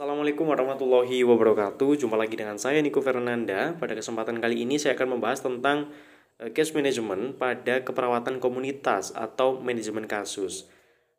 [0.00, 2.00] Assalamualaikum warahmatullahi wabarakatuh.
[2.00, 3.76] Jumpa lagi dengan saya Niko Fernanda.
[3.76, 5.92] Pada kesempatan kali ini saya akan membahas tentang
[6.40, 10.64] eh, case management pada keperawatan komunitas atau manajemen kasus.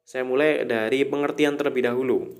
[0.02, 2.34] Saya mulai dari pengertian terlebih dahulu.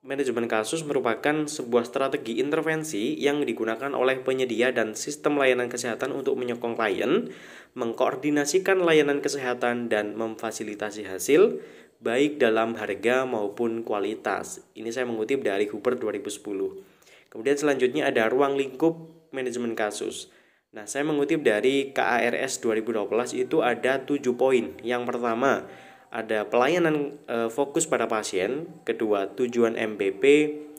[0.00, 6.40] Manajemen kasus merupakan sebuah strategi intervensi yang digunakan oleh penyedia dan sistem layanan kesehatan untuk
[6.40, 7.28] menyokong klien,
[7.76, 11.60] mengkoordinasikan layanan kesehatan, dan memfasilitasi hasil,
[12.00, 14.64] baik dalam harga maupun kualitas.
[14.74, 17.30] Ini saya mengutip dari Hooper 2010.
[17.30, 18.94] Kemudian selanjutnya ada ruang lingkup
[19.34, 20.30] manajemen kasus.
[20.74, 24.74] Nah, saya mengutip dari KARS 2012 itu ada 7 poin.
[24.82, 25.66] Yang pertama,
[26.14, 30.22] ada pelayanan e, fokus pada pasien, kedua tujuan MPP,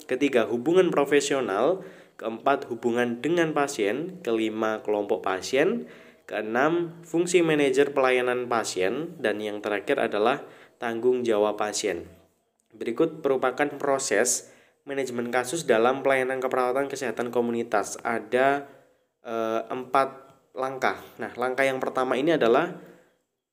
[0.08, 1.84] ketiga hubungan profesional,
[2.16, 5.91] keempat hubungan dengan pasien, kelima kelompok pasien,
[6.24, 10.44] keenam fungsi manajer pelayanan pasien, dan yang terakhir adalah
[10.78, 12.08] tanggung jawab pasien.
[12.76, 14.52] Berikut merupakan proses
[14.86, 17.98] manajemen kasus dalam pelayanan keperawatan kesehatan komunitas.
[18.06, 18.70] Ada
[19.26, 19.36] e,
[19.72, 21.02] empat langkah.
[21.20, 22.76] Nah, langkah yang pertama ini adalah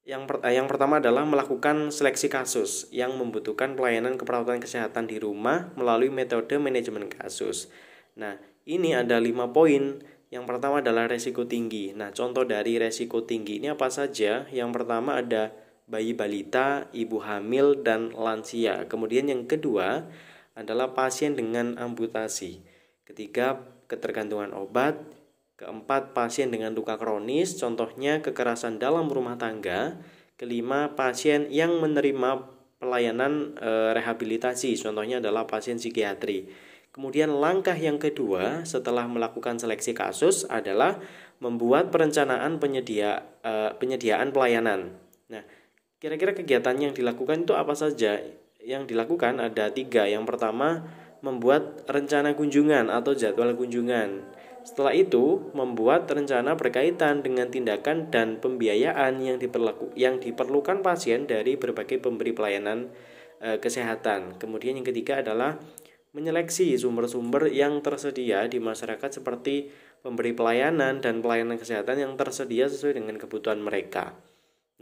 [0.03, 5.71] yang, per, yang pertama adalah melakukan seleksi kasus yang membutuhkan pelayanan keperawatan kesehatan di rumah
[5.79, 7.71] melalui metode manajemen kasus.
[8.19, 10.03] Nah, ini ada lima poin.
[10.33, 11.93] Yang pertama adalah resiko tinggi.
[11.93, 14.49] Nah, contoh dari resiko tinggi ini apa saja?
[14.49, 15.53] Yang pertama ada
[15.87, 18.87] bayi balita, ibu hamil, dan lansia.
[18.87, 20.07] Kemudian yang kedua
[20.53, 22.63] adalah pasien dengan amputasi.
[23.09, 25.01] Ketiga, ketergantungan obat.
[25.61, 30.01] Keempat, pasien dengan luka kronis, contohnya kekerasan dalam rumah tangga.
[30.35, 32.51] Kelima, pasien yang menerima
[32.83, 36.51] pelayanan e, rehabilitasi, contohnya adalah pasien psikiatri.
[36.91, 40.99] Kemudian langkah yang kedua setelah melakukan seleksi kasus adalah
[41.39, 44.99] membuat perencanaan penyedia e, penyediaan pelayanan.
[45.31, 45.47] Nah,
[46.03, 48.19] Kira-kira kegiatan yang dilakukan itu apa saja?
[48.59, 50.03] Yang dilakukan ada tiga.
[50.11, 50.83] Yang pertama,
[51.23, 54.27] membuat rencana kunjungan atau jadwal kunjungan.
[54.67, 61.55] Setelah itu, membuat rencana berkaitan dengan tindakan dan pembiayaan yang diperlaku yang diperlukan pasien dari
[61.55, 62.91] berbagai pemberi pelayanan
[63.39, 64.43] e, kesehatan.
[64.43, 65.55] Kemudian yang ketiga adalah
[66.11, 69.71] menyeleksi sumber-sumber yang tersedia di masyarakat seperti
[70.03, 74.32] pemberi pelayanan dan pelayanan kesehatan yang tersedia sesuai dengan kebutuhan mereka.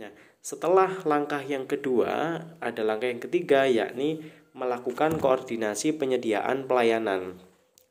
[0.00, 4.24] Nah, setelah langkah yang kedua, ada langkah yang ketiga yakni
[4.56, 7.36] melakukan koordinasi penyediaan pelayanan.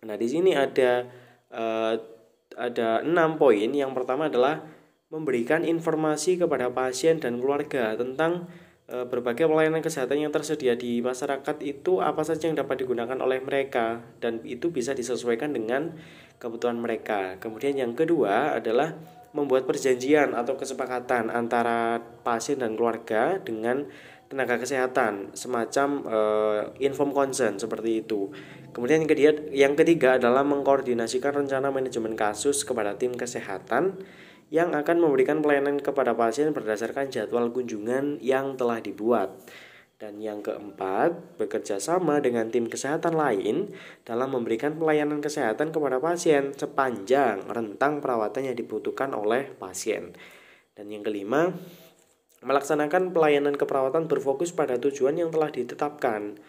[0.02, 1.06] Nah, di sini ada
[1.54, 1.94] uh,
[2.58, 3.70] ada enam poin.
[3.70, 4.66] Yang pertama adalah
[5.14, 8.50] memberikan informasi kepada pasien dan keluarga tentang
[8.90, 13.38] uh, berbagai pelayanan kesehatan yang tersedia di masyarakat itu apa saja yang dapat digunakan oleh
[13.42, 15.94] mereka dan itu bisa disesuaikan dengan
[16.42, 17.38] kebutuhan mereka.
[17.38, 18.98] Kemudian yang kedua adalah
[19.32, 23.86] membuat perjanjian atau kesepakatan antara pasien dan keluarga dengan
[24.30, 28.30] tenaga kesehatan semacam uh, inform consent seperti itu.
[28.70, 33.98] Kemudian yang ketiga, yang ketiga adalah mengkoordinasikan rencana manajemen kasus kepada tim kesehatan
[34.54, 39.34] yang akan memberikan pelayanan kepada pasien berdasarkan jadwal kunjungan yang telah dibuat.
[40.00, 43.76] Dan yang keempat, bekerja sama dengan tim kesehatan lain
[44.08, 50.16] dalam memberikan pelayanan kesehatan kepada pasien sepanjang rentang perawatan yang dibutuhkan oleh pasien.
[50.72, 51.52] Dan yang kelima,
[52.40, 56.40] melaksanakan pelayanan keperawatan berfokus pada tujuan yang telah ditetapkan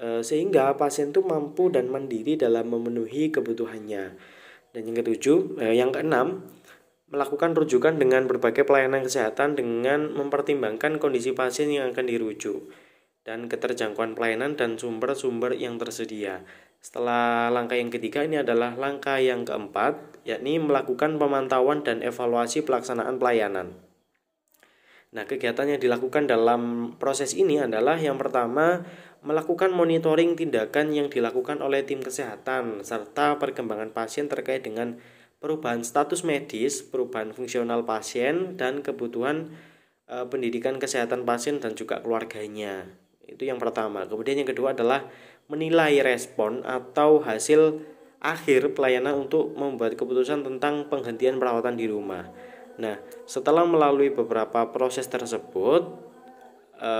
[0.00, 4.16] e, sehingga pasien itu mampu dan mandiri dalam memenuhi kebutuhannya.
[4.72, 6.44] Dan yang ketujuh, eh, yang keenam,
[7.08, 12.68] melakukan rujukan dengan berbagai pelayanan kesehatan dengan mempertimbangkan kondisi pasien yang akan dirujuk
[13.24, 16.44] dan keterjangkauan pelayanan dan sumber-sumber yang tersedia.
[16.78, 23.18] Setelah langkah yang ketiga ini adalah langkah yang keempat, yakni melakukan pemantauan dan evaluasi pelaksanaan
[23.20, 23.76] pelayanan.
[25.08, 28.84] Nah, kegiatan yang dilakukan dalam proses ini adalah yang pertama,
[29.24, 35.00] melakukan monitoring tindakan yang dilakukan oleh tim kesehatan serta perkembangan pasien terkait dengan
[35.38, 39.54] perubahan status medis, perubahan fungsional pasien, dan kebutuhan
[40.10, 42.86] e, pendidikan kesehatan pasien dan juga keluarganya.
[43.22, 44.06] Itu yang pertama.
[44.06, 45.06] Kemudian yang kedua adalah
[45.46, 47.80] menilai respon atau hasil
[48.18, 52.26] akhir pelayanan untuk membuat keputusan tentang penghentian perawatan di rumah.
[52.78, 55.86] Nah, setelah melalui beberapa proses tersebut,
[56.78, 56.92] e,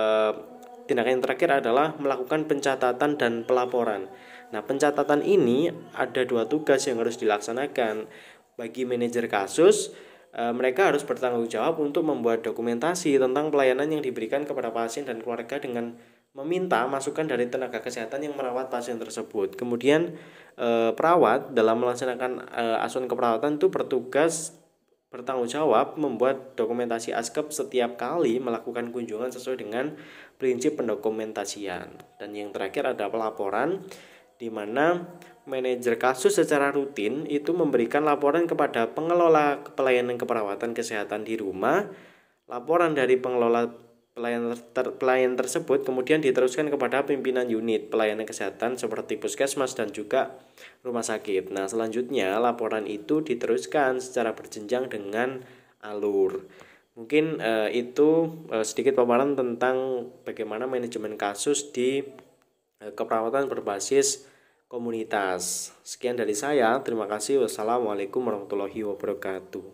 [0.88, 4.08] tindakan yang terakhir adalah melakukan pencatatan dan pelaporan.
[4.48, 8.08] Nah, pencatatan ini ada dua tugas yang harus dilaksanakan.
[8.56, 9.94] Bagi manajer kasus,
[10.32, 15.22] e, mereka harus bertanggung jawab untuk membuat dokumentasi tentang pelayanan yang diberikan kepada pasien dan
[15.22, 15.94] keluarga dengan
[16.34, 19.54] meminta masukan dari tenaga kesehatan yang merawat pasien tersebut.
[19.54, 20.18] Kemudian
[20.58, 24.57] e, perawat dalam melaksanakan e, asuhan keperawatan itu bertugas
[25.08, 29.96] bertanggung jawab membuat dokumentasi askep setiap kali melakukan kunjungan sesuai dengan
[30.36, 32.20] prinsip pendokumentasian.
[32.20, 33.88] Dan yang terakhir ada pelaporan
[34.38, 35.08] di mana
[35.48, 41.88] manajer kasus secara rutin itu memberikan laporan kepada pengelola pelayanan keperawatan kesehatan di rumah.
[42.48, 43.87] Laporan dari pengelola
[44.18, 50.34] pelayan, ter, pelayan tersebut kemudian diteruskan kepada pimpinan unit pelayanan kesehatan seperti puskesmas dan juga
[50.82, 51.54] rumah sakit.
[51.54, 55.46] Nah, selanjutnya laporan itu diteruskan secara berjenjang dengan
[55.86, 56.50] alur.
[56.98, 62.02] Mungkin uh, itu uh, sedikit paparan tentang bagaimana manajemen kasus di
[62.82, 64.26] uh, keperawatan berbasis
[64.66, 65.70] komunitas.
[65.86, 66.74] Sekian dari saya.
[66.82, 67.46] Terima kasih.
[67.46, 69.70] Wassalamualaikum warahmatullahi wabarakatuh.